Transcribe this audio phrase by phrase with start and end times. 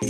[0.00, 0.04] は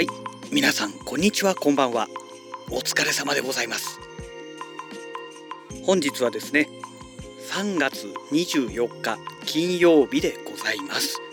[0.00, 0.06] い
[0.52, 2.06] 皆さんこんにちはこんばんは。
[2.70, 3.98] お疲れ様でございます。
[5.82, 6.68] 本日はですね
[7.50, 11.25] 3月24日金曜日でございます。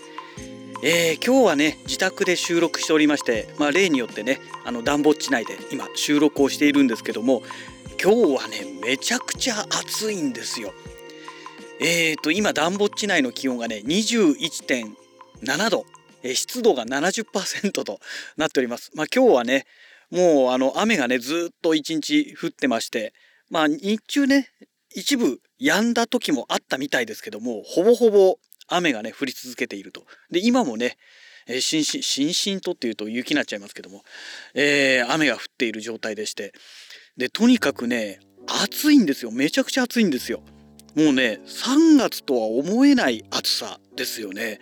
[0.86, 7.42] えー、今日はね自宅で収録しておりまして、まあ、例によってねあの暖房地内で今収録をしているんですけども
[8.04, 10.73] 今日はねめちゃくちゃ暑いんですよ。
[11.79, 15.86] えーと今暖房地内の気温がね21.7度
[16.33, 18.00] 湿度が70%と
[18.36, 18.92] なっております。
[18.93, 19.65] まあ、今日はね
[20.11, 23.14] もうあの雨がねずっと一日降ってまして
[23.50, 24.50] まあ日中ね
[24.93, 30.05] 一部止んだ時もあったみたいですけどもほぼほぼ雨がね降り続けていると。
[30.31, 30.97] で今もね
[31.47, 34.03] え、しんしんしんしんとっていうと雪になっちゃいますけども、
[34.53, 36.53] えー、雨が降っている状態でして。
[37.17, 39.31] でとにかくね暑いんですよ。
[39.31, 40.42] めちゃくちゃ暑いんですよ。
[40.95, 44.59] もうね3月とは思えない暑さですよね。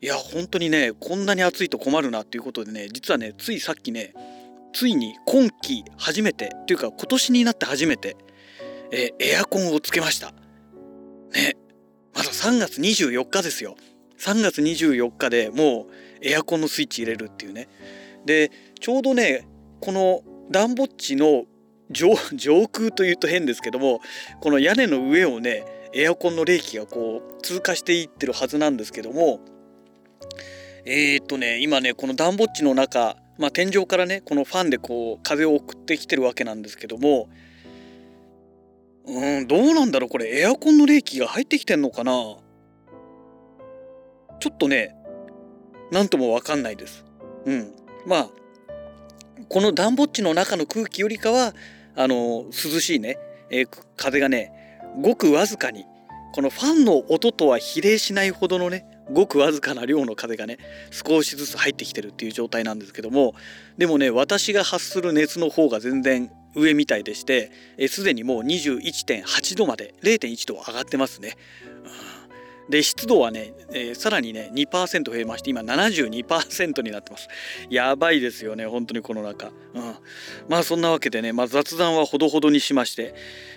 [0.00, 4.12] いや本当にねこんなに暑いと困るなっていうことでね実はねついさっきね
[4.72, 8.16] ついに今季初めてっていうか今年になって初めて、
[8.90, 10.32] えー、エアコンをつけました。
[11.32, 11.56] ね
[12.14, 13.76] まだ3月24日ですよ。
[14.18, 15.86] 3月24日でもう
[16.22, 17.68] エアコンのスイッチ入れるっていうね。
[18.24, 19.46] でちょうどね
[19.80, 21.44] この暖房地の
[21.90, 22.14] 上
[22.66, 24.00] 空というと変ですけども
[24.40, 29.40] この屋根の上をねエアコンの冷気がこう通過していってるはずなんですけども
[30.86, 37.28] えー、っとね今ねこの暖房地の中、まあ、天井からねこのファンでこう風を送ってきてるわけなんですけども
[39.06, 42.12] うんどうなんだろうこれエアコンの冷気が入ってきてんのかな？
[44.40, 44.96] ちょっとね
[45.90, 47.04] 何とも分かんないです。
[47.44, 47.72] うん、
[48.06, 48.28] まあ
[49.48, 51.54] この暖房地の中の空気よりかは
[51.96, 53.18] あの涼しいね、
[53.50, 54.52] えー、風がね
[55.00, 55.84] ごくわずかに
[56.34, 60.58] このファンの音とは比例しないほどのねごくわずかな量の風がね
[60.90, 63.34] 少しずつ入ってきてるっていう状態なんですけども
[63.76, 67.50] でもね私が発する熱の方が全然上みたいでして
[67.88, 71.36] すでにもう21.8度まで0.1度上がってますね。
[72.68, 77.28] で湿度はね、えー、さらにね2%増えまして今72%になってます。
[77.68, 79.94] やばいですよね本当にこの中、うん、
[80.48, 83.14] まあそんなわけでね、まあ、雑談はほどほどにしまして、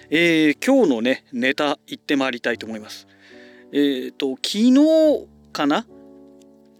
[0.09, 3.07] えー、今日のねネタ行ってまいりたいと思います。
[3.71, 5.85] えっ、ー、と昨日かな？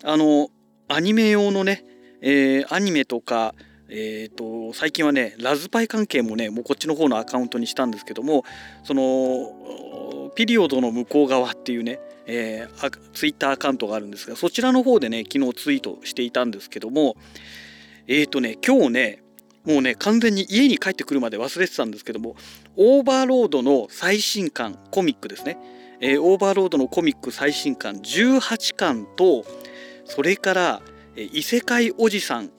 [0.04, 0.50] あの
[0.90, 1.84] アニメ用のね、
[2.22, 3.56] えアニメとか
[3.90, 8.44] えーと、最近はねラズパイ関係もねもうこっちの方のアカウントにしたんですけども
[8.84, 17.16] そのピリオドの向こう側っていうね、えー、ツイッターアカウントがあるんですがそちらの方でね昨日ツイートしていたんですけども
[18.08, 19.24] えっ、ー、とね今日ね
[19.66, 22.36] もうね完全に家に帰ってくるまで忘れてたんですけども
[22.76, 25.58] オーバーロードの最新刊コミックですね、
[26.02, 29.46] えー、オーバーロードのコミック最新刊18巻と
[30.06, 30.82] それから
[31.16, 32.52] 異世界おじさん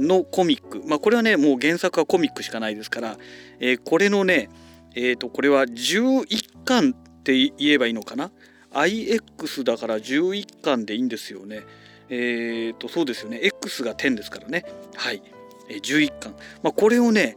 [0.00, 3.16] のコミック、まあ、これはねもう原作はコミックしかないですから、
[3.60, 4.48] えー、これのね
[4.94, 8.32] えー、とこれは11巻って言えばいいのかな
[8.72, 11.62] ？IX だから11巻でいいんですよね。
[12.08, 13.38] えー、とそうですよね。
[13.42, 14.64] X が10ですからね。
[14.96, 15.22] はい、
[15.68, 17.36] えー、11巻、まあ、これをね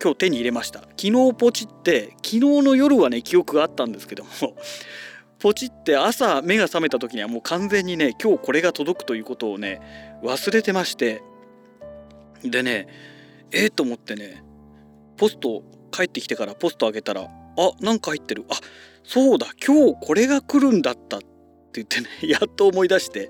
[0.00, 0.80] 今日手に入れました。
[0.96, 4.30] 昨日ポチって昨日の夜はね記憶があったんですけども
[5.40, 9.80] ポチって朝目が覚めた時にはもう完全にね今日これが届くということをね
[10.22, 11.22] 忘れてまして
[12.44, 12.86] でね
[13.52, 14.42] ええー、と思ってね
[15.16, 17.28] ポスト帰ってきてからポスト開けたらあ
[17.80, 18.44] なんか入ってる。
[18.48, 18.54] あ
[19.02, 21.26] そうだ今日これが来るんだったって
[21.74, 23.28] 言ってね やっと思い出して、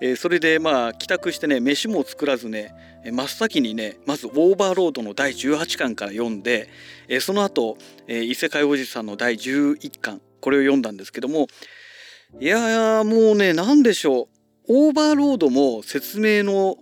[0.00, 2.74] えー、それでまあ帰宅してね飯も作らずね
[3.04, 6.68] 真っ先にねまずオーバーロードの第18巻から読んで、
[7.08, 11.48] えー、その後、えー、異世界おじさんの第11巻これを読んだんですけども
[12.40, 14.40] いやもうね何でしょう。
[14.72, 16.76] オーバーロードも説明の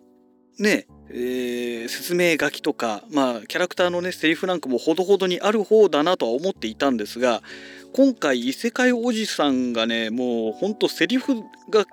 [0.58, 7.42] ねえー、説明書きとか、まあ、キャラクターのねセリフなんかもほどほどにある方だなとは思っていたんですが
[7.94, 11.86] 今回異世界おじさんがねもうほんとセリフが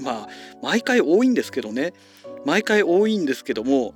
[0.00, 0.28] まあ
[0.62, 1.92] 毎回多いんですけどね。
[2.44, 3.94] 毎回多いんですけども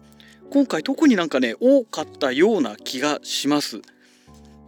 [0.50, 3.81] 今回特になんかね多かったような気がします。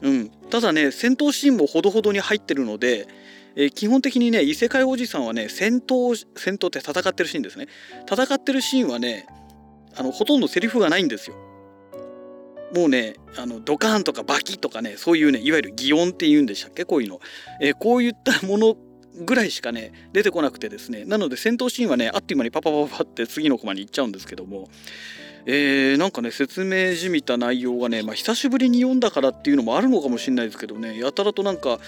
[0.00, 3.06] うん、ただね戦闘シーンもほどほどに入ってるので、
[3.56, 7.69] えー、基本的にね異世界おじさんはね戦闘戦闘って戦ってるシーンですね。
[8.10, 9.26] 戦ってるシーンはね
[9.96, 11.37] あのほとんどセリフがないんですよ。
[12.75, 16.85] もうねあのドカーンとかバキとかねそういうねいわゆる擬音って言うんでしたっけ？
[16.85, 17.20] こういうの、
[17.61, 18.76] えー、こういったもの
[19.25, 21.05] ぐらいしかね出てこなくてですね。
[21.05, 24.69] なので戦闘シーンはねあっという間にパパパパって次のコマに行っちゃうんですけども、
[25.46, 30.99] えー、なんかね説明じみた内容がね、まあ、久しぶりに読んだからっていうのもあるのかもしれないですけどね。
[30.99, 31.81] やたらとなんか、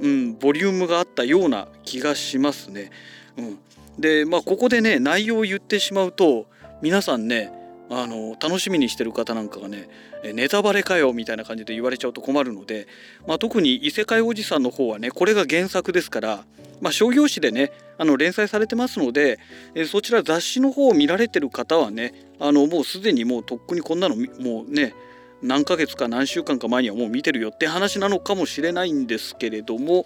[0.00, 2.90] うん、ボリュームがあったような気がしますね。
[3.38, 3.58] うん、
[3.98, 6.46] でまあここでね内容を言ってしまうと
[6.80, 7.52] 皆さんね
[7.90, 9.88] あの楽しみにしてる方なんかがね
[10.34, 12.86] ネタバレかよみたいな感じで言われちゃうと困るので、
[13.26, 16.44] まあ、特に異世界おじさんの方はねこれが原作ですから、
[16.80, 19.38] まあ、商業誌でねあの連載されてますので
[19.74, 24.94] えそちら雑誌の方を見られてる方はねあのもうすでにもうとっくにこんなのもうね
[25.40, 30.04] 何ヶ月か何週間か前にはもう見てるよって話なのかもしれないんですけれども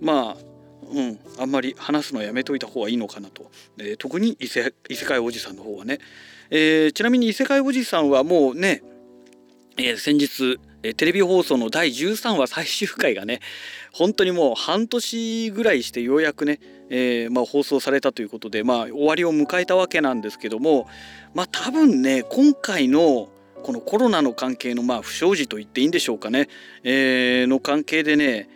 [0.00, 0.49] まあ
[0.92, 4.72] うん、あんまり話すのやめといた方がいいのかなと、えー、特に異世
[5.06, 5.98] 界おじさんの方はね、
[6.50, 8.82] えー、ちなみに異世界おじさんはもうね、
[9.76, 13.40] えー、先日えテレビ放送の第13話最終回がね
[13.92, 16.58] 本当にもう半年ぐらいしてようやくね、
[16.88, 20.88] えー、まあ、放送されたということで、まあ、終わりを迎えたわけなんですけども
[21.34, 23.28] まあ多分ね今回の
[23.62, 26.48] このコロナの関係のまあ不祥事と言っていいんでしょうかね、
[26.82, 28.48] えー、の関係でね、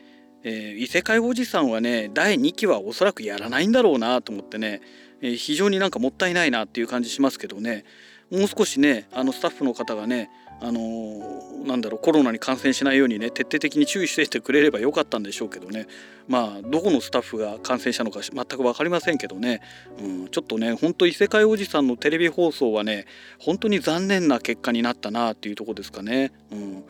[0.44, 4.82] えー、異世界おじさんはね第2期はおそらくやらないんだろうなと思ってね
[5.22, 7.84] え非常になんかもったいないなっていう感じしますけどね。
[8.30, 10.30] もう少しねあのスタッフの方がね
[10.60, 15.86] あのー、なんだろうコロナに感染しないようにね徹底的に注意しててくれればよかったんでしょうけどね。
[16.28, 19.60] まあどこのスタッフが感染したのか全く分かりませんけどね、
[19.98, 23.06] うん、ちょっとねほんと異世界おじさんのテレビ放送はね
[23.38, 26.32] 本当に残念な結果になったなっていうとこですかね。
[26.50, 26.84] うん、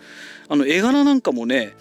[0.49, 1.75] あの絵柄なんかもね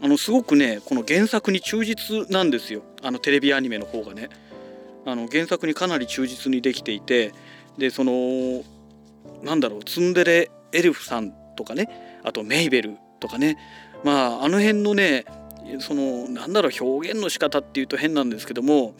[0.00, 4.28] あのすごくねこの原作に忠実なんですよあのテレビアニメの方がね。
[5.06, 7.32] あの原作にかなり忠実にできていて
[7.78, 8.64] でその
[9.44, 13.56] なんだろうツンデレエルフさんとかねあとメイベルとかね
[14.02, 15.24] まああの辺のね
[15.78, 18.94] そのなんだろう表現の仕方っていうと変なんですけども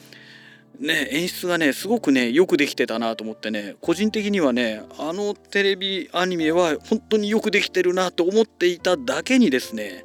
[0.78, 10.04] ね演出がねすごくねよくできてたなと思ってね個人的にはねあのテレビアニメは本当によくできてるなと思っていただけにですね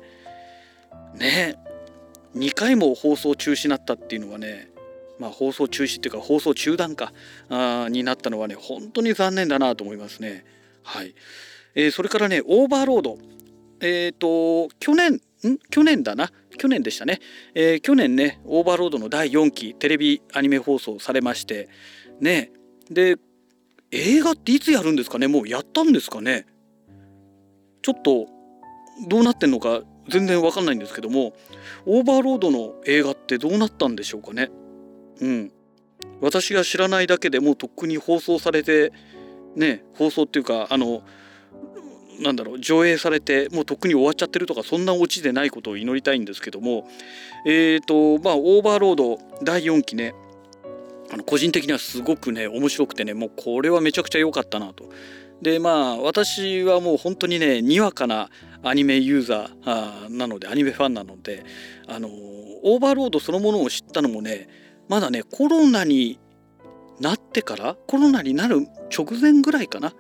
[1.16, 1.58] ね。
[2.36, 4.72] 2回も放送中止になったっていうのはね
[5.20, 7.14] まあ、放送中止っていうか放送中断か
[7.48, 10.44] あになったのはね本当に残念だなと思いますね。
[10.82, 11.14] はい。
[11.76, 13.20] えー、それからねオーバーロード。
[13.82, 15.60] えっ、ー、と去年ん？
[15.70, 16.32] 去年だな。
[16.58, 17.20] 去年でしたね、
[17.54, 21.70] えー、去年ねオーバーロードの第4期テレビアニメ放送されまして
[22.20, 22.52] ね。
[22.90, 23.18] で
[23.92, 25.28] 映画っていつやるんですかね？
[25.28, 26.48] もうやったんですかね？
[27.84, 28.26] ちょっと
[29.08, 29.82] どうなってんのか
[30.12, 31.34] 全然わかんないんですけども
[31.86, 34.52] オーバーロードの映画ってどうなったんでしょうかね
[35.22, 35.52] うん、
[36.20, 38.92] 私が知らないだけでもうとっくに放送されて
[39.56, 41.04] ね放送っていうかあの
[42.20, 46.88] なんだろう上映されてもうとっくに終わっちゃってるとかそんなオチでないことを祈りたいんですけども
[47.46, 50.14] えっ、ー、とまあオーバーロード第4期ね
[51.12, 54.90] あの個人的にはすごくね面白くてねもうこれはめちゃくちゃ良かったなと。
[55.42, 58.30] でまあ私はもう本当にねにわかな
[58.64, 61.44] アニメユーザーなのでアニメファンなので
[61.88, 62.10] あの
[62.64, 64.48] オーバーロードそのものを知ったのもね
[64.88, 66.20] まだねコロナに
[67.00, 69.94] なってからコロナになる直前ぐらいかな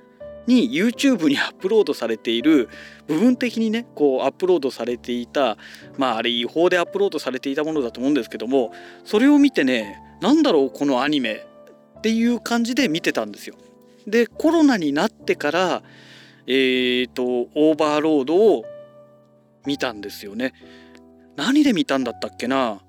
[0.47, 2.69] に YouTube に アップロードされている
[3.07, 5.57] 部分的にねこうアップロードされていた
[5.97, 8.71] まああれ違法でアップロードされていたものだと思うんですけども
[9.03, 11.45] それを見てね何だろうこのアニメ
[11.97, 13.55] っていう感じで見てたんですよ。
[14.07, 15.83] でコロナになってから
[16.47, 18.65] えーとオーバーロードを
[19.65, 20.53] 見たんですよね。
[21.35, 22.81] 何で見たんだったっけな？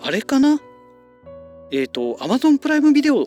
[0.00, 0.60] あれかな？
[1.70, 3.26] えっ、ー、と Amazon プライムビデオ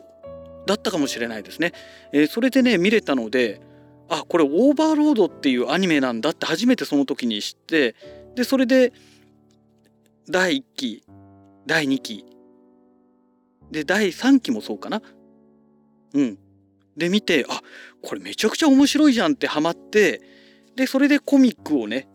[0.65, 1.73] だったかもしれないですね、
[2.13, 3.59] えー、それでね見れたので
[4.07, 7.95] あこれオーバーロードっていうアニメなんだって初めてその時に知って
[8.35, 8.93] でそれで
[10.29, 11.03] 第1期
[11.65, 12.25] 第2期
[13.71, 15.01] で第3期もそうかな？
[16.13, 16.38] うん。
[16.99, 17.61] で見てあ
[18.03, 20.21] これめちゃくちゃ面白いじゃんってハマって
[20.75, 22.07] でそれでコミックをね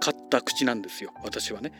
[0.00, 1.72] 買った口なんですよ私はね。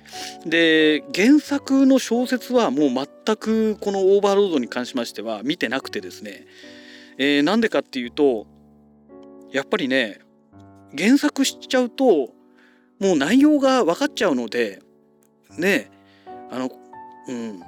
[0.45, 6.47] で原作の小説はもう全くこのオーバーロードに関しましては見てなくてですね、
[7.16, 8.47] えー、なんでかっていうと
[9.50, 10.21] やっぱりね
[10.97, 12.04] 原作しちゃうと
[13.00, 14.83] もう内容が分かっちゃうので
[15.57, 15.90] ね
[16.50, 16.71] あの
[17.28, 17.62] うん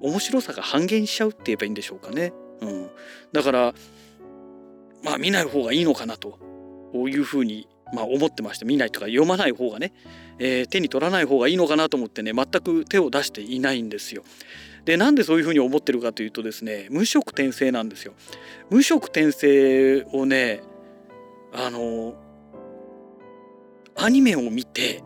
[0.00, 2.32] 面白さが半減しちゃうって言えばいいんでしょうかね。
[2.60, 2.90] うん、
[3.32, 3.74] だから
[5.02, 6.38] まあ見ない方がいいのかなと
[6.94, 9.92] いうふうにまあ、思ってまして見ないとか読まない方がね、
[10.38, 14.22] えー、手に取らない方がいいのかなと思ってね全く手を出していないんですよ。
[14.84, 18.14] でなんでそういうふうに思ってるかというとですね無色転生なんですよ。
[18.70, 20.62] 無色転生をね
[21.52, 22.14] あの
[23.96, 25.02] アニメを見て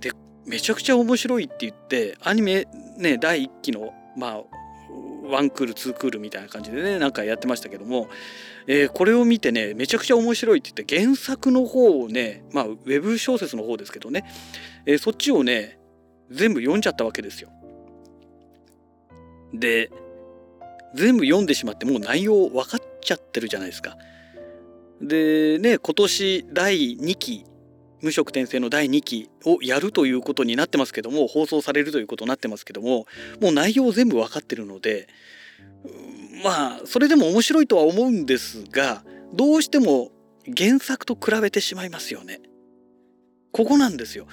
[0.00, 0.12] で
[0.46, 2.66] めちゃくちゃ面白いって言ってアニメ
[2.96, 4.42] ね第1期のまあ
[5.28, 8.08] 1クール2クールみたいな感じでねなんかやってましたけども、
[8.66, 14.24] えー、これを見てねめちゃくちゃ面白いって言って原作の方をねまあウェブ小説の方ですけどね、
[14.86, 15.78] えー、そっちをね
[16.30, 17.50] 全部読んじゃったわけですよ。
[19.54, 19.90] で
[20.94, 23.96] 全部読んでしまってもう内容分かっちゃってるじゃないですか。
[25.00, 27.44] でね今年第2期
[28.00, 33.06] 無職転生の第2期をやるということになってますけども放送されるということになってますけども
[33.40, 35.08] もう内容全部分かってるので
[36.44, 39.02] まあそれでも面白いとは思うんですが
[39.32, 40.10] どうしても
[40.56, 42.40] 原作と比べてしまいますよね。
[43.52, 44.26] ここなんですよ。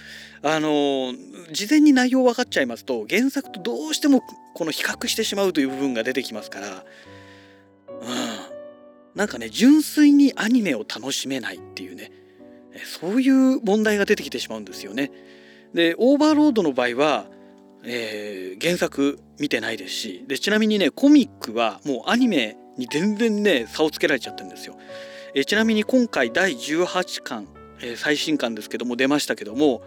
[0.43, 1.13] あの
[1.51, 4.21] 事前に内容分かっちゃいますと原作とどうしても
[4.53, 6.85] この比較してしまうという部分が出てきますから、うん、
[9.15, 12.11] なんかね純粋にアニメを楽しめないっていうね
[12.83, 15.11] そういう問題が出てきてしまうんですよね。
[15.73, 17.25] でオーバーロードの場合は、
[17.83, 24.77] えー、原作見てないですしでちなみにねコミックはもうアニメに全然ね差をつけられちゃってるんですよ。
[25.33, 27.47] えー、ちなみに今回第18巻、
[27.81, 29.81] えー、最新巻ですけども出ましたけども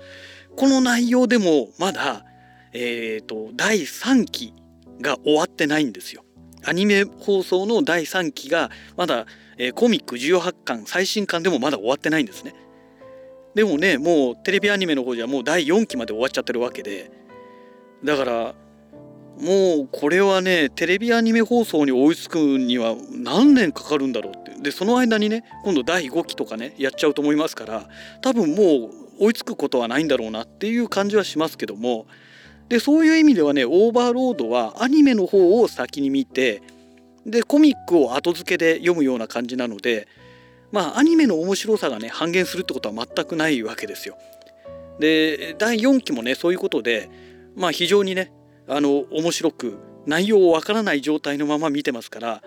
[0.57, 2.25] この内容でもまだ、
[2.73, 4.55] えーと、第3期
[5.01, 6.25] が終わってないんですよ。
[6.65, 9.27] アニメ放送の第3期がまだ、
[9.57, 12.55] えー、コミック18巻最新巻でもまだ終わってないんですね。
[13.55, 17.11] でもねもうテレビアニメの方じゃもう第4期まで終わっちゃってるわけで。
[18.05, 18.55] だから
[19.41, 24.61] もうこれはねテレビアニメ放送に追いつくには何年かかるんだろうって。
[24.61, 27.89] でその間にね今度第5期とかねやっちゃうと思いますから
[28.21, 28.91] 多分もう
[29.21, 32.07] 追いつくことはないんだろうなっていう感じはしますけども。
[32.69, 36.61] でそういう意味ではねオーバーロードはアニメの方を先に見て
[37.25, 40.07] でコミックを後付けで読むような感じなので
[40.73, 44.17] まあアニメの面白さがね半減するってことは全くないわけですよ。
[44.99, 47.09] で第4期もねそういうことで
[47.55, 48.33] まあ非常にね
[48.67, 52.43] あの面白く内容をわからない状態のまま見てますから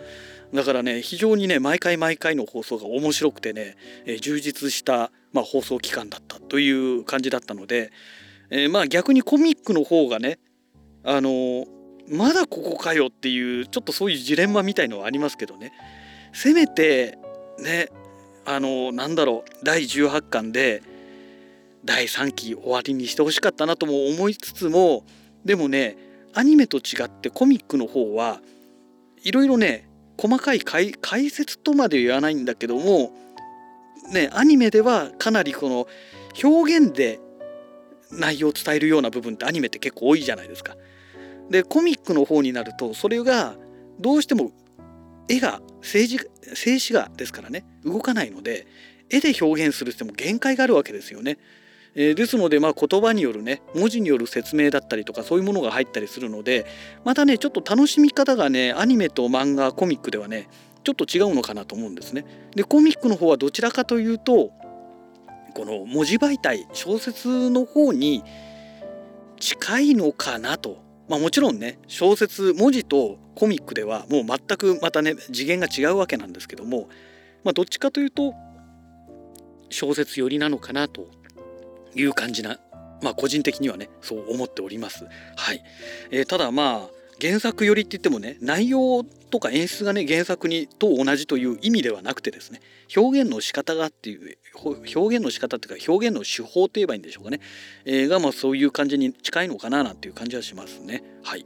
[0.53, 3.77] だからね非常にね毎回毎回の放送が面白くてね、
[4.21, 7.91] 充実した、まあ、放送期間だったという感じだったので、
[8.49, 10.39] えー、まあ逆にコミックの方がね
[11.03, 11.65] あの、
[12.09, 15.71] まだここかよっていうちょっとそういうジレンマみたいのはありますけどね
[16.33, 17.17] せめて
[17.59, 17.87] ね
[18.53, 20.83] あのなんだろう第18巻で
[21.85, 25.05] 第3期終わりにしてほしかったなとも思いつつも
[25.45, 25.97] でもね
[26.33, 28.41] アニメと違ってコミックの方は
[29.23, 30.93] いろいろね細かい解
[31.29, 33.11] 説とまで言わないんだけども
[34.11, 35.87] ねアニメではかなりこの
[36.43, 37.19] 表現で
[38.11, 40.75] 内容を伝えるような部分ってアニメって結構多いじゃないですか。
[41.49, 43.55] でコミックの方になるとそれが
[43.99, 44.51] どうしても
[45.27, 48.67] 絵が静止画ですからね動かないので
[49.09, 51.37] 絵で表現するっても限界があるわけですよね。
[51.93, 56.65] えー、ですのでまあ言葉によるね文字による説明だったりとかそういうものが入ったりするので
[57.03, 60.47] またねちょっと楽しみ方がねアニメと漫画コミックではね
[60.85, 62.25] ちょっと違うのかなと思うんですね。
[62.55, 64.51] でコミックの方はどちらかというと
[65.53, 68.23] この文字媒体小説の方に
[69.39, 70.81] 近いのかなと
[71.11, 76.87] まあ、もちろんね小説文字とコミックではもう全くまたね次元が違うわけなんですけども、
[77.43, 78.33] まあ、どっちかというと
[79.69, 81.09] 小説寄りなのかなと
[81.95, 82.61] いう感じな
[83.01, 85.05] まあ個人的にはねそう思っております。
[85.35, 85.61] はい、
[86.11, 86.89] えー、ただまあ
[87.19, 92.61] 原作寄りって言ってもね内容とか演出がね原作にと同じという意味ではなくてですね
[92.95, 97.39] 表現の仕方がっていう表現の仕方っていうか表現の手法といえばいいんでしょうかね、
[97.85, 101.03] えー、がまあそういう感じに近いのかななんていう感じはしますね。
[101.23, 101.45] はい。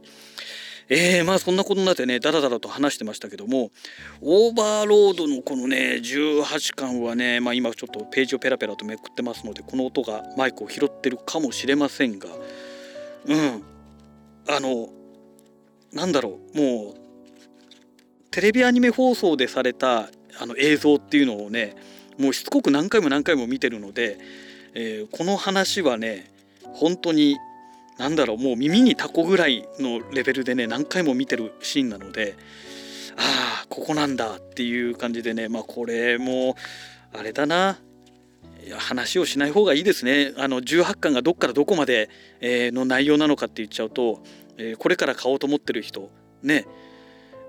[0.88, 3.70] えー、まあそんなことになってねダラダラと話してましたけども
[4.20, 12.28] オーバーロードのこのね18巻はねまあ今ちょっとページをペラペラとめくってますのでこの音がマイクを拾ってるかもしれませんが
[13.26, 13.62] うん。
[14.48, 14.88] あの
[15.92, 17.05] なんだろうもう
[18.36, 21.74] テレビアニメ放送でされたあの映像っていうのをね
[22.18, 24.18] もうしつこく何回も何回も見てるので、
[24.74, 26.30] えー、この話はね
[26.74, 27.38] 本当に
[27.96, 32.34] 何だろうもう耳にタコぐらいのレベルでね何回も見てるシーンなので
[33.16, 36.56] ああここなんだっていう感じでねまあこれも
[37.18, 37.78] あれだな
[38.76, 40.34] 話をしない方がいいですね。
[40.36, 44.22] あの18巻がどっからどこまで、え、の内容なのかって言っちゃうと
[44.58, 46.10] え、これから買おうと思ってる人
[46.42, 46.66] ね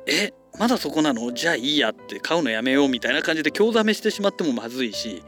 [0.06, 1.32] えまだそこなの？
[1.34, 5.24] じゃあいいやって買うのやめようみたいな感じで興ざめしてしまってもまずいし。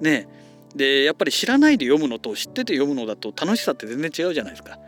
[0.00, 0.28] ね
[0.76, 4.78] でやっぱり知らないで読むのと知ってて読むのだと楽しさって全然違うじゃないですか。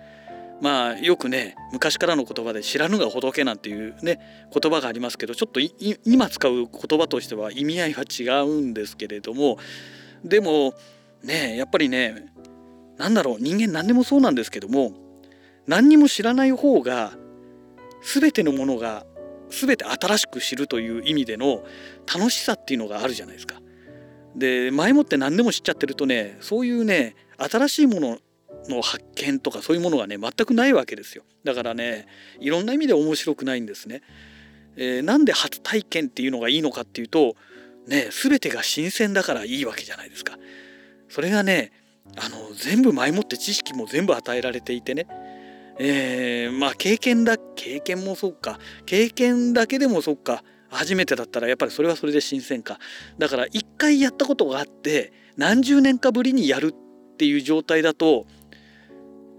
[0.60, 4.20] まあよくね昔からの言葉で「知らぬが仏」なんていうね
[4.52, 5.58] 言葉がありますけどちょっと
[6.04, 9.58] 今使う言葉としては意味合いは違うんですけれども。
[10.22, 10.74] でも
[11.24, 12.26] ねやっぱりね
[12.98, 14.92] 何だろう人間何でもそうなんですけども
[15.66, 17.12] 何にも知らない方が
[18.02, 19.06] 全てのものが
[19.50, 21.64] 全て新しく知るという意味での
[22.12, 23.60] 楽しさっていうのがあるじゃないですか。
[24.36, 28.18] で前もって何でも知っちゃってるとねそういうね新しいもの
[28.68, 32.06] の発見とかそういうものがね全くないわけですよだからね
[32.38, 34.02] いろんな意味で面白くないんですね。
[34.76, 37.34] えー、なんで初体験っていうのがいいのかっていうと
[37.86, 40.38] ね全てが新鮮だからいいわけじゃないですか。
[41.08, 41.72] それがね
[42.16, 45.06] あの全部前もって知識も全部与えられていてね
[45.82, 48.58] えー、まあ経験だ経験もそうか。
[48.84, 50.44] 経験だけでもそうか。
[50.68, 52.78] 初めてだったらやっぱりそれはそれで新鮮か。
[53.18, 58.26] だから一回やったことがあって何十年かぶりにやるっていう状態だと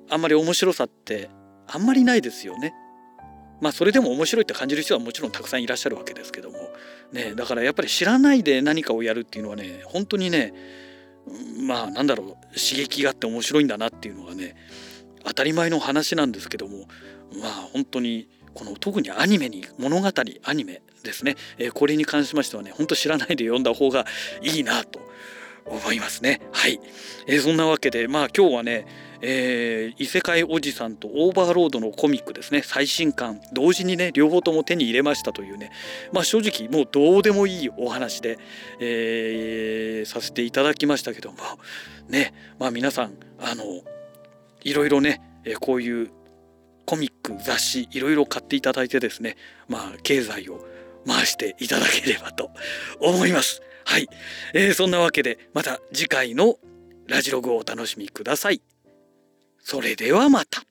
[0.09, 1.29] あんまり面白さって
[1.67, 2.73] あんまりないですよね。
[3.61, 6.57] まあそれでも面白いって感じる人はもちろんたくさんいらっしゃるわけですけども。
[7.13, 10.53] ねだからやっぱり知らないで何かをやるっていうのはね本当にね
[11.67, 12.27] まあなんだろう
[12.59, 14.55] 刺激があって面白いんだなっていうのがね
[15.23, 16.87] 当たり前の話なんですけども
[17.41, 20.09] まあ本当にこの特にアニメに物語
[20.43, 24.05] アニメですね、えー、これに関しましてはね本当知らないで読んだ方が
[24.41, 24.99] いいなと
[25.65, 26.41] 思いますね。
[26.51, 26.79] はい、
[27.27, 28.87] えー、そんなわけでまあ今日はね
[29.21, 32.63] えー、異世界おじさんとオーバーロードのコミックですね。
[32.63, 35.71] 最新刊同時にね両方とも手に入れましたというね。
[36.11, 38.39] まあ正直もうどうでもいいお話で、
[38.79, 41.37] えー、させていただきましたけども。
[42.09, 42.33] ね。
[42.57, 43.63] まあ皆さんあの
[44.63, 46.11] いろいろね、えこういう
[46.85, 49.37] コミック雑誌いろいろ買っていただいてですね
[49.67, 50.65] まあ経済を
[51.07, 52.51] 回していただければと
[52.99, 53.61] 思います。
[53.85, 54.07] はい、
[54.53, 56.57] えー、そんなわけでまた次回の
[57.07, 58.61] ラジログをお楽しみください。
[59.59, 60.63] それではまた。